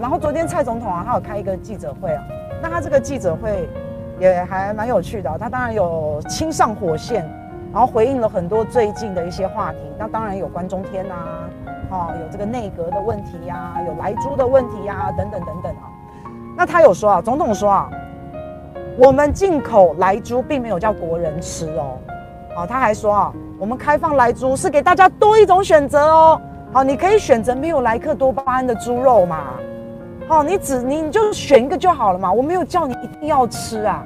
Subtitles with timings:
[0.00, 2.22] 然后昨天蔡总统啊，他有开一个记者会啊，
[2.62, 3.68] 那他这个记者会
[4.18, 7.28] 也还蛮有趣的，他当然有亲上火线，
[7.72, 11.14] 然后回应了很多最近的一些话题，那当然有关中天呐，
[11.90, 15.90] 啊，有这个内阁的问题呀，有莱猪的问题呀，等等等等啊。
[16.56, 17.90] 那他有说啊，总统说啊，
[18.96, 21.98] 我们进口莱猪并没有叫国人吃哦，
[22.56, 26.40] 啊，他还说啊，我们开放莱猪是给大家多一种选择哦，
[26.72, 29.38] 好，你可以选择没有莱克多巴胺的猪肉嘛。
[30.28, 34.04] 哦，你只你你就选一个就好了嘛，我没有叫你一定要吃啊！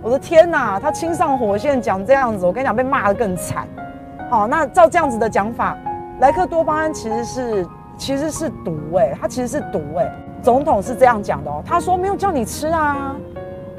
[0.00, 3.66] 我的天哪，他亲上火线讲这样子，我跟你讲被骂得更惨。
[4.30, 5.76] 好，那照这样子的讲法，
[6.20, 7.66] 莱克多巴胺其实是
[7.98, 10.12] 其实是毒哎、欸，它其实是毒哎、欸。
[10.40, 13.16] 总统是这样讲的哦，他说没有叫你吃啊，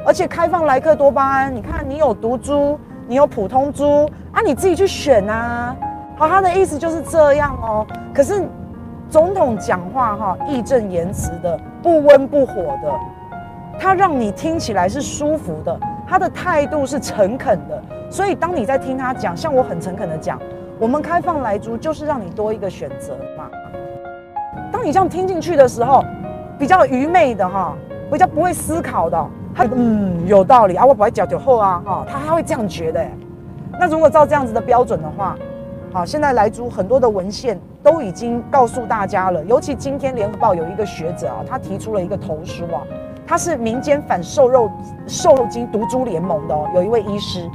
[0.06, 2.78] 而且开放莱克多巴胺，你看你有毒猪，
[3.08, 5.74] 你有普通猪啊，你自己去选啊。
[6.18, 7.86] 好，他的意思就是这样哦。
[8.14, 8.44] 可是
[9.10, 11.60] 总统讲话哈，义正言辞的。
[11.84, 12.92] 不温不火的，
[13.78, 20.40] 他让你听起来是舒服的，他的态度是诚恳的，所以当你在听他讲，像我很诚恳的讲，
[20.80, 23.48] 我们开放莱猪就是让你多一个选择嘛。
[24.72, 26.04] 当你这样听进去的时候，
[26.58, 27.76] 比较愚昧的哈，
[28.12, 33.06] 比较不会思考的，他嗯有道理啊，我不会讲酒后啊哈，他他会这样觉得。
[33.80, 35.38] 那如果照这样子的标准的话，
[35.96, 37.58] 好，现在莱猪很多的文献。
[37.82, 42.82] 都已经告诉大家了，尤其今天联合报有一个学者啊，他提出了一个投书啊，
[43.28, 44.72] 他是民间反瘦肉
[45.06, 47.48] 瘦肉精毒猪联盟的哦，有一位医师，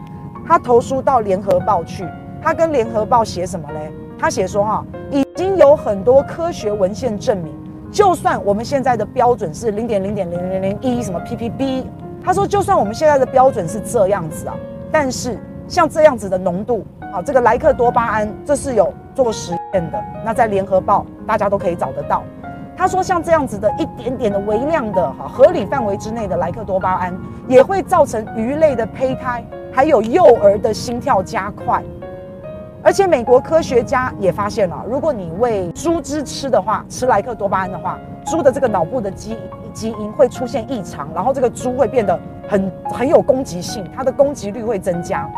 [0.47, 2.07] 他投书到联合报去，
[2.41, 3.93] 他跟联合报写什么嘞？
[4.17, 7.53] 他写说哈，已经有很多科学文献证明，
[7.91, 11.85] 就算我们现在的标准是零点零点零零零一什么 ppb，
[12.25, 14.55] 他说就算我们现在的标准是这样子啊，
[14.93, 22.23] 但是像这样子的浓度啊，这个莱克多巴胺这是有做实验的，那在联合报大家都可以找得到。
[22.77, 27.15] 他说，像这样子的一点点的微量的哈合理范围之内的莱克多巴胺，
[27.47, 31.83] 也会造成鱼类的胚胎还有幼儿的心跳加快。
[32.83, 39.37] 而且美国科学家也发现了，如果你喂猪只吃的话，吃莱克多巴胺的话，猪的这个脑部的基
[39.75, 42.19] 基因会出现异常，然后这个猪会变得
[42.49, 45.29] 很很有攻击性，它的攻击率会增加。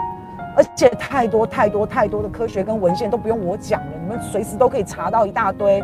[0.57, 5.83] 而且太多太多太多的科学跟文献都不用我讲了，你们随时都可以查到一大堆，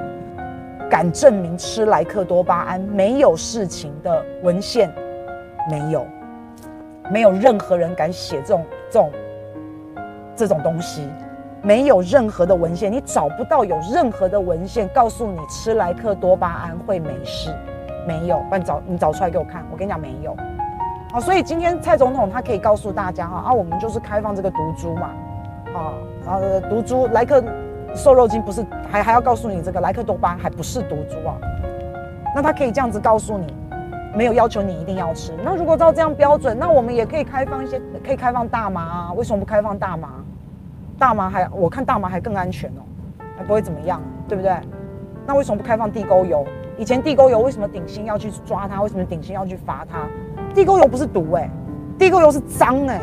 [0.91, 4.93] 敢证明吃莱克多巴胺没有事情的文献，
[5.71, 6.07] 没有，
[7.11, 9.13] 没有任何人敢写这种这种
[10.37, 11.09] 这种东西，
[11.63, 17.55] 没有任何的文献，你找不到有任何的文献告诉你吃莱克多巴胺会没事，
[18.07, 20.37] 没有，不然你找你找出来给我看，我跟你讲没有。
[21.11, 25.11] 好，所以今天蔡总统他可以告诉大家哈啊，我们就是开放这个毒猪嘛，
[25.75, 27.43] 啊，然后毒猪莱克
[27.95, 31.35] 瘦肉精不是还还要告诉你这个莱克多巴还不是毒猪啊，
[32.35, 33.47] 那他可以这样子告诉你，
[34.15, 35.33] 没有要求你一定要吃。
[35.43, 39.13] 那如果照这样标准，那我们也可以开放一些，可以开放大麻啊？
[39.15, 40.11] 为什么不开放大麻？
[40.99, 42.83] 大麻还我看大麻还更安全哦，
[43.39, 44.53] 还不会怎么样，对不对？
[45.27, 46.45] 那为什么不开放地沟油？
[46.79, 48.81] 以前地沟油为什么顶新要去抓它？
[48.81, 50.09] 为什么顶新要去罚它？
[50.55, 51.51] 地沟油不是毒哎、
[51.99, 53.01] 地沟油是脏哎、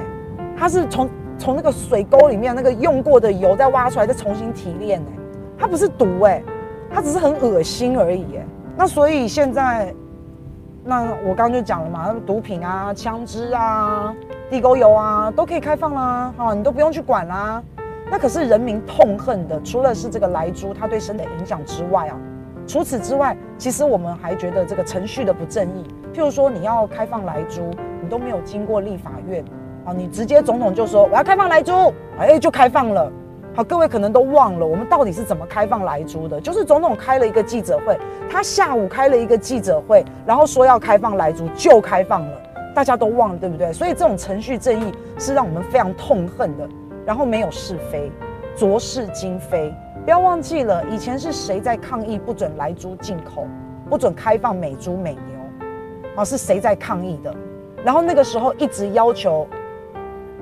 [0.57, 5.19] 它是从从那个水沟里面那个用过的油再挖出来再重新提炼哎、
[5.57, 6.41] 它不是毒哎、
[6.89, 8.45] 它只是很恶心而已哎、
[8.77, 9.93] 那所以现在，
[10.83, 14.15] 那我刚刚就讲了嘛，毒品啊、枪支啊、
[14.49, 17.61] 地沟油啊都可以开放啦，啊，你都不用去管啦。
[18.09, 22.15] 那可是人民痛恨的，除了是这个莱猪它对身体的影响之外啊，
[22.67, 25.85] 除此之外，其实我们还觉得这个程序的不正义。
[26.13, 27.69] 譬如说，你要开放莱猪，
[28.01, 29.43] 你都没有经过立法院，
[29.85, 33.11] 啊，你直接总统就说我要开放莱猪，哎，就开放了。
[33.53, 36.41] 好，各位可能都忘了，我们到底是怎么开放莱猪的？
[36.41, 37.97] 就是总统开了一个记者会，
[38.29, 42.41] 他下午开了一个记者会，然后说要开放莱猪，就开放了，
[42.73, 43.71] 大家都忘了，对不对？
[43.71, 46.67] 所以这种程序正义是让我们非常痛恨的。
[47.05, 48.11] 然后没有是非，
[48.55, 49.71] 浊是今非，
[50.05, 53.47] 不要忘记了，以前是谁在抗议不准莱猪进口，
[53.89, 55.65] 不准开放美猪美牛？
[56.15, 57.35] 啊，是谁在抗议的？
[57.83, 59.47] 然后那个时候一直要求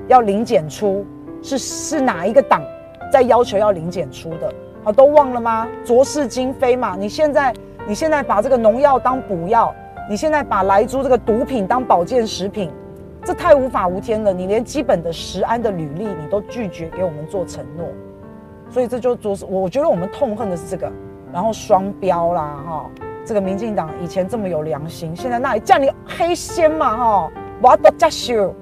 [0.10, 1.06] 要零检出，
[1.42, 2.62] 是是哪一个党
[3.10, 4.54] 在要求要零检出的？
[4.84, 5.66] 好，都忘了吗？
[5.86, 6.98] 浊是今非嘛。
[7.00, 7.54] 你现在
[7.88, 9.74] 你现在把这个农药当补药，
[10.10, 12.70] 你现在把莱猪这个毒品当保健食品，
[13.24, 14.34] 这太无法无天了。
[14.34, 17.88] 你连基本的食安的履历你都拒绝给我们做承诺，
[18.74, 19.46] 所以这就浊是。
[19.46, 20.92] 我觉得我们痛恨的是这个，
[21.32, 22.90] 然后双标啦，哈。
[23.26, 27.32] 这个民进党以前这么有良心，现在那里叫你黑心嘛哈？
[27.62, 28.54] 我要多加修。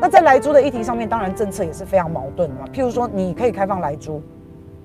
[0.00, 2.66] 那在莱猪的议题上面，当然政策也是非常矛盾的嘛。
[2.72, 4.20] 譬如说，你可以开放莱猪，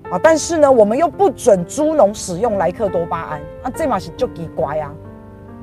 [0.08, 4.92] 啊，但是呢，我们又不准猪农使用莱克多巴胺，啊，这嘛是就奇怪呀，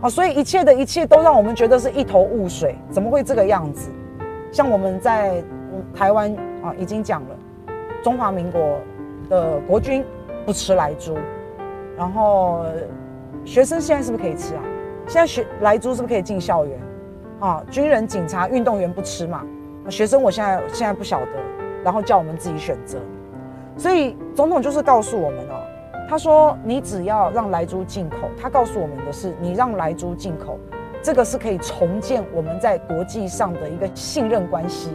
[0.02, 3.90] 啊，所以一切的一切都让我们觉得是一头雾水，怎么会这个样子？
[4.52, 5.42] 像我们在
[5.94, 7.36] 台湾啊，已经讲了，
[8.04, 8.80] 中华民国
[9.30, 10.04] 的国军
[10.46, 11.18] 不吃莱猪，
[11.98, 12.66] 然后
[13.44, 14.62] 学生现在是不是可以吃啊？
[15.08, 16.80] 现在学莱猪是不是可以进校园？
[17.40, 19.44] 啊，军人、警察、运动员不吃嘛？
[19.90, 21.32] 学生我现在现在不晓得，
[21.84, 22.98] 然后叫我们自己选择。
[23.78, 25.62] 所以总统就是告诉我们哦，
[26.10, 30.58] 他说你只要让莱猪进口，他告诉我们的是，你让莱猪进口，
[31.04, 34.92] 这个是可以重建我们在国际上的一个信任关系。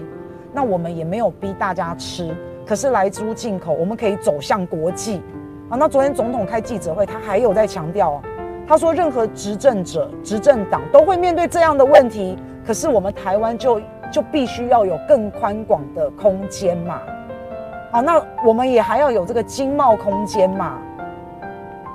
[0.53, 2.35] 那我们也没有逼大家吃，
[2.71, 5.21] 可是来租进口，我们可以走向国际。
[5.69, 8.23] 啊，那昨天总统开记者会，他还有在强调哦，
[8.65, 13.83] 他说任何执政者、执政党都会面对这样的问题，可是我们台湾就
[14.13, 17.01] 就必须要有更宽广的空间嘛。
[17.91, 20.79] 好，那我们也还要有这个经贸空间嘛，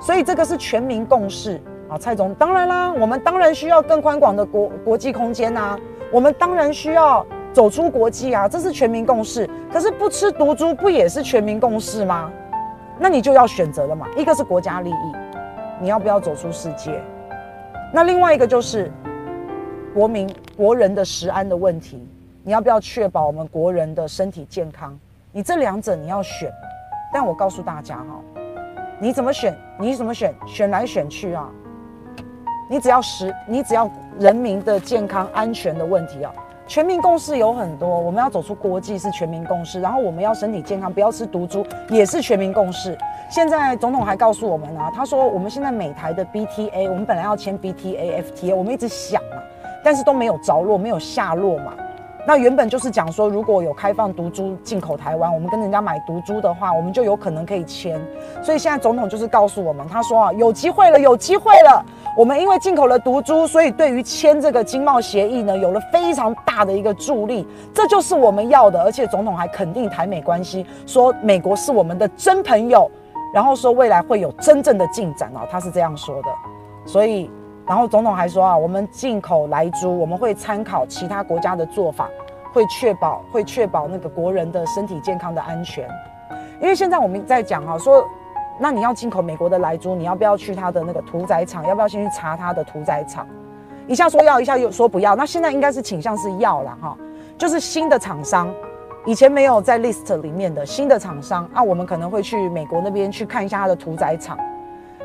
[0.02, 1.58] 所以这个是全民共识
[1.88, 1.96] 啊。
[1.96, 5.78] 蔡总，当然啦，我们当然需要更宽广的国国际空间呐，
[6.12, 7.24] 我们当然需要
[7.56, 9.48] 走出国际啊，这是全民共识。
[9.72, 12.30] 可是不吃毒猪不也是全民共识吗？
[12.98, 15.12] 那你就要选择了嘛，一个是国家利益，
[15.80, 17.02] 你要不要走出世界？
[17.94, 18.92] 那另外一个就是
[19.94, 22.06] 国民国人的食安的问题，
[22.42, 24.94] 你要不要确保我们国人的身体健康？
[25.32, 26.52] 你这两者你要选，
[27.10, 28.20] 但我告诉大家哈，
[29.00, 29.56] 你怎么选？
[29.80, 30.34] 你怎么选？
[30.46, 31.48] 选来选去啊，
[32.68, 36.30] 你只要食，你只要人民的健康安全的问题啊，
[36.66, 37.88] 全民共识有很多。
[37.88, 42.96] 我们要走出国际是全民共识，然后我们要身体健康，不要吃毒猪也是全民共识。
[43.30, 49.42] 现在总统还告诉我们啊，他说我们现在美台的 BTA，我们本来要签 BTA、FTA，我们一直想嘛，
[49.84, 51.72] 但是都没有着落，没有下落嘛。
[52.26, 58.00] 那原本就是讲说，如果有开放毒株进口台湾，我们跟人家买毒株的话，我们就有可能可以签。
[58.42, 61.86] 所以现在总统就是告诉我们，他说啊，有机会了，有机会了。
[62.16, 67.46] 我们因为进口了毒株，所以对于签这个经贸协议呢，有了非常大的一个助力。
[67.72, 68.82] 这就是我们要的。
[68.82, 72.90] 而且总统还肯定台美关系，说美国是我们的真朋友，
[73.32, 76.28] 然后说未来会有真正的进展哦，他是这样说的。
[76.84, 77.30] 所以。
[77.66, 82.08] 然后总统还说啊，我们进口莱猪，我们会参考其他国家的做法，
[82.52, 85.88] 会确保会确保那个国人的身体健康的安全。
[86.60, 88.04] 因为现在我们在讲啊，说
[88.58, 91.66] 那你要进口美国的莱猪，你要不要去他的那个屠宰场？
[91.66, 93.26] 要不要先去查他的屠宰场？
[93.88, 95.16] 一下说要，一下又说不要。
[95.16, 96.96] 那现在应该是倾向是要了哈，
[97.36, 98.48] 就是新的厂商，
[99.04, 104.38] 以前没有在 list 里面的新的厂商啊，我们可能会去美国那边去看一下他的屠宰场。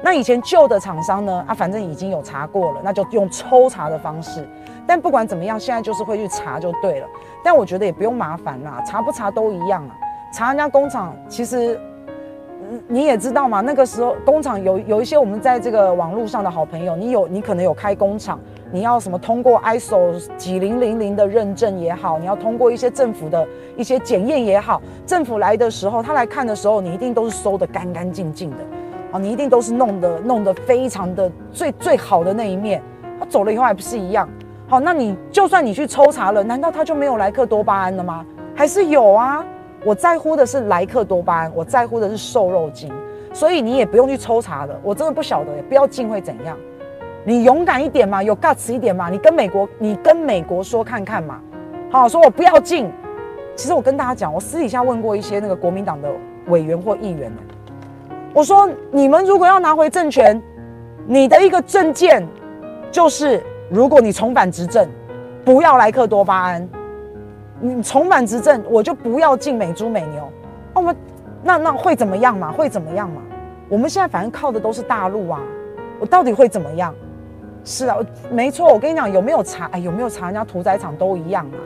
[0.03, 1.43] 那以前旧的厂商呢？
[1.47, 4.47] 啊，反正已经有查过了，那就用抽查的方式。
[4.87, 7.07] 但不管怎么样，现在就是会去查就对了。
[7.43, 9.95] 但我觉得也不用麻烦啦，查不查都一样啊。
[10.33, 11.79] 查人家工厂，其实
[12.87, 18.39] 你也知道嘛，那个时候工厂有有一些我们在这个网络上的好朋友，你有你可能有开工厂，
[18.71, 28.57] 你要什么通过 ISO 几零零零的认证也好，你要通过一些政府的一些检验也好，政府来的时候，他来看的时候，你一定都是收得干干净净的。
[29.11, 32.81] 啊，你一定都是弄得弄得非常的最最好的那一面，
[33.19, 34.27] 他走了以后还不是一样？
[34.67, 38.25] 好，那你就算你去抽查了，难道他就没有莱克多巴胺了吗？
[38.55, 39.45] 还是有啊？
[39.83, 42.89] 我在乎的是莱克多巴胺，我在乎的是瘦肉精，
[43.33, 44.79] 所以你也不用去抽查了。
[44.81, 46.57] 我真的不晓得，不要进会怎样？
[47.25, 51.39] 你勇敢一点嘛，有 guts 一点嘛，你跟美国，你跟美国说看看嘛。
[51.91, 52.89] 好，说我不要进。
[53.55, 56.09] 其实我跟大家讲，我私底下问过一些那个国民党的
[56.47, 57.29] 委员或议员
[58.33, 60.41] 我说：你们如果要拿回政权，
[61.05, 62.25] 你的一个政见
[62.89, 64.87] 就是，如果你重返执政，
[65.43, 66.69] 不要莱克多巴胺，
[67.59, 70.29] 你重返执政，我就不要进美猪美牛。
[70.73, 70.95] 我们
[71.43, 72.51] 那那会怎么样嘛？
[72.51, 73.21] 会怎么样嘛？
[73.67, 75.41] 我们现在反正靠的都是大陆啊，
[75.99, 76.93] 我到底会怎么样？
[77.63, 77.97] 是啊，
[78.31, 79.65] 没错，我跟你讲，有没有查？
[79.73, 80.27] 哎，有没有查？
[80.27, 81.59] 人家屠宰场都一样啊。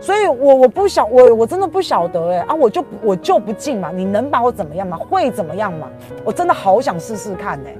[0.00, 4.96] 所以我，我不晓，我我真的不晓得哎啊，我就我就不进嘛，你能把我怎么样吗？
[4.96, 5.88] 会怎么样吗？
[6.24, 7.76] 我真的好想试试看哎。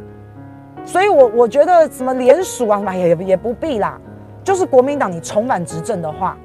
[0.85, 3.99] 所以我，我觉得什么联署啊，嘛也也不必啦。
[4.45, 6.37] 就是国民党你重返执政的话，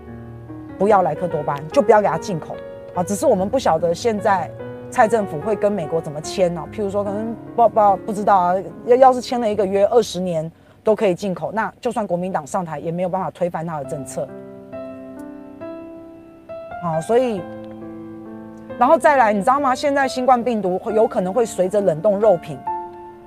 [0.78, 2.56] 不要莱克多巴胺，就不要给他进口
[2.94, 3.04] 啊。
[3.04, 4.50] 只是我们不晓得现在
[4.90, 6.64] 蔡政府会跟美国怎么签呢？
[6.72, 8.56] 譬如说，可能不不不知道啊。
[8.86, 10.50] 要要是签了一个约二十年
[10.84, 14.26] 都可以进口，那就算国民党上台也没有办法推翻他的政策。
[16.86, 17.42] 啊，所以，
[18.78, 19.74] 然后再来，你知道吗？
[19.74, 22.60] 现在新冠病毒有可能会随着冷冻肉品，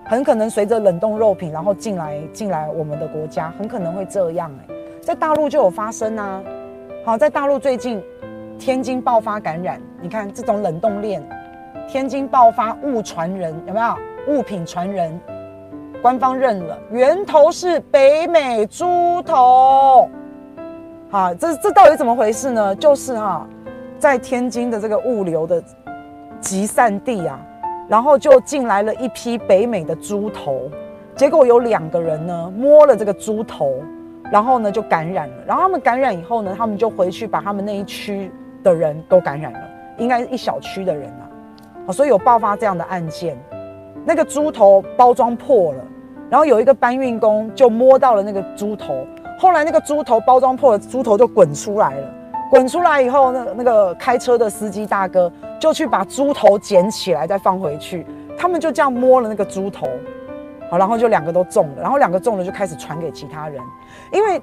[0.05, 6.41] 很可能随着冷冻肉品，然后进来进来我们的国家，很可能会这样哎，在大陆就有发生啊。
[7.05, 8.01] 好，在大陆最近
[8.61, 11.21] 天津爆发感染，你看这种冷冻链
[11.89, 13.97] 天津爆发物传人，有没有
[14.29, 15.19] 物品传人？
[16.01, 20.09] 官方认了，源头是北美猪头。
[21.11, 22.77] 好，这这到底怎么回事呢？
[22.77, 23.47] 就是哈，
[23.99, 25.63] 在天津的这个物流的
[26.39, 27.41] 集散地啊，
[27.89, 30.71] 然后就进来了一批北美的猪头，
[31.15, 33.83] 结果有两个人呢摸了这个猪头，
[34.31, 35.37] 然后呢就感染了。
[35.47, 38.31] 然后他们感染以后呢，他们就回去把他们那一区
[38.63, 39.61] 的人都感染了，
[39.97, 41.09] 应该是一小区的人
[41.87, 41.91] 啊。
[41.91, 43.35] 所以有爆发这样的案件，
[44.05, 45.83] 那个猪头包装破了，
[46.29, 49.07] 然后有一个搬运工就摸到了那个猪头。
[49.39, 52.15] 后来那个猪头包装破了，猪头就滚出来了。
[52.51, 55.31] 滚出来以后，那那个开车的司机大哥
[55.61, 58.05] 就去把猪头捡起来再放回去。
[58.37, 59.87] 他们就这样摸了那个猪头，
[60.71, 61.83] 好，然后就两个都中了。
[61.83, 63.63] 然后两个中了就开始传给其他人。
[64.13, 64.41] 因为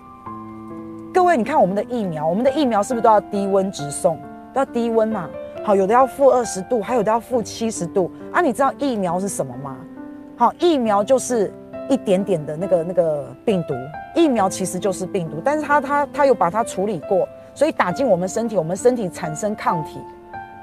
[1.13, 4.17] 各位，你看我们的疫苗，我们的疫苗是不是都要低温直送？
[4.53, 5.27] 都要低温嘛？
[5.65, 8.39] 好，有的要负二十度，还有的要负七十度啊。
[8.39, 9.75] 你知道疫苗是什么吗？
[10.37, 11.51] 好，疫苗就是。
[11.89, 13.73] 一点点的那个那个病毒，
[14.15, 19.99] 疫苗其实就是病毒，但是它它它有把它处理过，所以打进我们身体，我们身体产生抗体。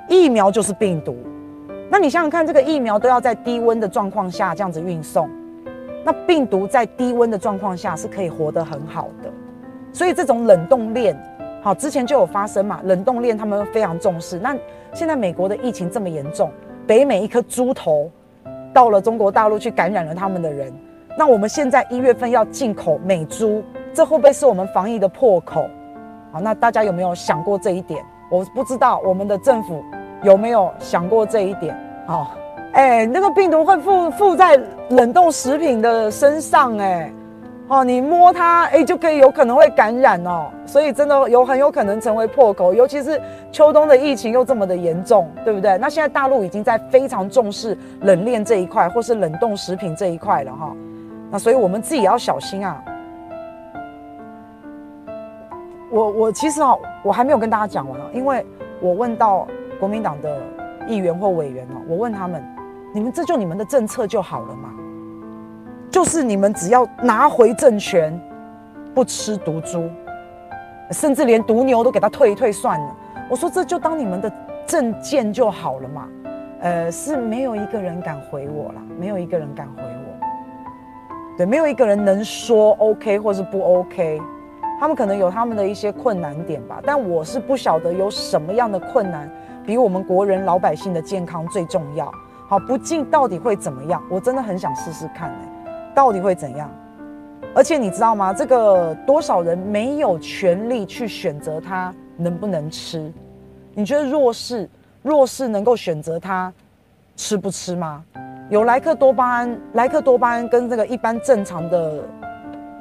[0.08, 1.16] 疫苗就是病毒，
[1.88, 5.30] 那你想想看，这个疫苗都要在低温的状况下这样子运送，
[6.04, 9.30] 那病毒在低温的状况下是可以活得很好的，
[9.92, 11.16] 所以这种冷冻链，
[11.62, 14.38] 好，之前就有发生嘛，冷冻链他们非常重视。
[14.40, 14.54] 那
[14.92, 16.50] 现在美国的疫情这么严重，
[16.84, 18.10] 北美一颗猪头
[18.74, 20.74] 到了中国大陆去感染了他们的人。
[21.16, 25.68] 那我们现在一月份要进口美猪，这会不会是我们防疫的破口？
[26.32, 28.02] 好，那大家有没有想过这一点？
[28.30, 29.84] 我不知道我们的政府
[30.22, 31.76] 有没有想过这一点？
[32.06, 32.30] 好，
[32.72, 37.12] 哎，那个病毒会附附在冷冻食品的身上，哎，
[37.68, 45.76] 哦，你摸它，哎，就可以有可能会感染哦，所以真的有很有可能成为破口，尤其是秋冬的疫情又这么的严重，对不对？
[45.76, 50.74] 那现在大陆已经在非常重视冷链这一块，或是冷冻食品这一块了，哈。
[51.32, 52.84] 那所以我们自己也要小心啊！
[55.90, 58.44] 我我其实啊，我还没有跟大家讲完啊，因为
[58.82, 59.48] 我问到
[59.80, 60.38] 国民党的
[60.86, 62.44] 议员或委员哦，我问他们：
[62.92, 64.68] 你们这就你们的政策就好了嘛？
[65.90, 68.20] 就是你们只要拿回政权，
[68.94, 69.88] 不吃毒猪，
[70.90, 72.96] 甚至连毒牛都给他退一退算了。
[73.30, 74.30] 我说这就当你们的
[74.66, 76.06] 政见就好了嘛？
[76.60, 79.82] 呃，是没有一个人敢回我啦，没有一个人敢回。
[81.36, 84.20] 对，没有一个人能说 OK 或是不 OK，
[84.78, 89.30] 他们可能有他们的一些困难点吧，但我是不晓得有什么样的困难
[89.64, 92.12] 比我们国人老百姓的健康最重要。
[92.48, 94.02] 好，不进到底会怎么样？
[94.10, 96.70] 我真的很想试试看，哎，到底会怎样？
[97.54, 98.32] 而且你知道吗？
[98.32, 103.10] 这个多少人没有权利去选择他能不能吃？
[103.74, 104.68] 你觉得弱势
[105.02, 106.52] 弱势能够选择他
[107.16, 108.04] 吃不吃吗？
[108.52, 112.04] 有莱克多巴胺，莱克多巴胺跟这个一般正常的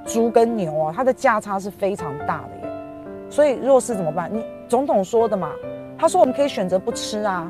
[0.03, 2.73] 猪跟牛啊，它的价差是非常大的耶。
[3.29, 4.29] 所以弱势怎么办？
[4.29, 5.49] 你总统说的嘛，
[5.97, 7.49] 他说我们可以选择不吃啊。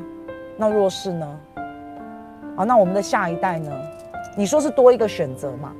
[0.56, 1.40] 那弱势呢？
[2.54, 3.72] 啊，那我们的下一代呢？
[4.36, 5.72] 你说是多一个选择嘛？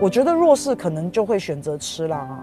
[0.00, 2.40] 我觉得弱势可能就会选择吃啦啊。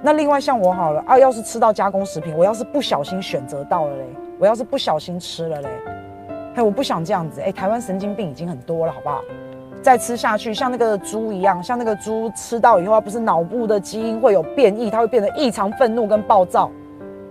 [0.00, 4.06] 那另外像我好了啊，要是吃到加工食品，我要是不小心选择到了嘞，
[4.38, 5.68] 我要是不小心吃了嘞。
[6.62, 7.40] 我不想这样子。
[7.40, 9.22] 哎，台湾神经病已经很多了，好不好？
[9.82, 16.70] 再吃下去，像那个猪一样，像那个猪吃到以后，它不是脑部的基因会有变异，它会变得异常愤怒跟暴躁。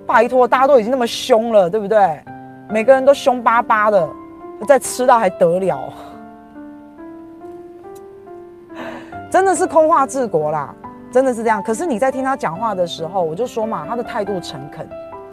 [0.07, 2.19] 拜托，大家都已经那么凶了，对不对？
[2.67, 4.09] 每个人都凶巴巴的，
[4.67, 5.93] 再吃到还得了？
[9.29, 10.74] 真的是空话治国啦，
[11.12, 11.62] 真的是这样。
[11.62, 14.89] 可是你在听他讲话的时候，我就说嘛，他的态度诚恳，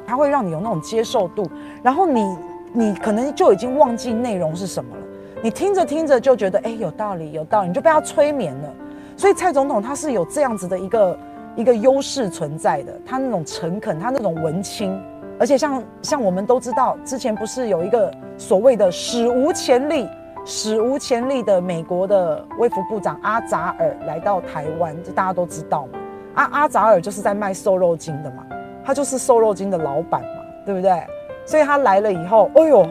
[0.07, 1.51] 他会让你有那种接受度，
[1.83, 2.37] 然后你。
[2.79, 5.03] 你可能就已经忘记内容是什么了，
[5.43, 8.69] 你听着听着就觉得哎，有道理有道理，你就被他催眠了。
[9.17, 11.19] 所以蔡总统他是有这样子的一个
[11.57, 14.95] 一个优势存在的，他那种诚恳，他那种文青，
[15.41, 20.07] 而且像像我们都知道，之前不是有一个所谓的史无前例、
[20.45, 25.99] 史无前例的美国的卫福部长阿扎尔来到台湾，这大家都知道嘛。
[26.35, 28.45] 阿阿扎尔就是在卖瘦肉精的嘛，
[28.85, 31.03] 他就是瘦肉精的老板嘛，对不对？
[31.47, 32.87] 所以他来了以后，哎呦，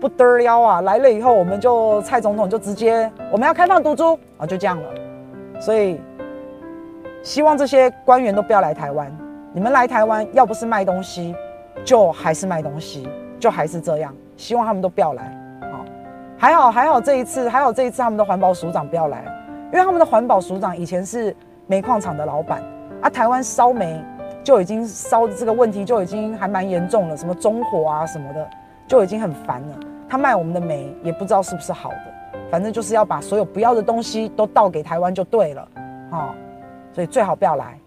[0.00, 0.80] 不得了啊！
[0.80, 4.88] 来了以后，我们就蔡总统就直接我们要开放毒猪啊，就这样了。
[5.60, 6.00] 所以
[7.22, 9.14] 希望这些官员都不要来台湾。
[9.52, 11.34] 你们来台湾，要不是卖东西，
[11.84, 13.06] 就还是卖东西，
[13.38, 14.14] 就还是这样。
[14.38, 15.24] 希望他们都不要来
[15.60, 15.84] 啊！
[16.38, 19.22] 还好还好，这一次还好这一次他们的环保署长不要来，
[19.70, 22.62] 因为他们的环保署长以前是煤矿厂的老板
[23.02, 24.02] 啊，台湾烧煤。
[24.50, 28.50] 就已经烧的这个问题就已经还蛮严重了，什么中火啊什么的，
[28.84, 29.78] 就已经很烦了。
[30.08, 32.12] 他卖我们的煤也不知道是不是好的，
[32.50, 35.68] 反正就是要把所有不要的东西都倒给台湾就对了，
[36.10, 36.30] 哦，
[36.92, 37.78] 所以最好不要来。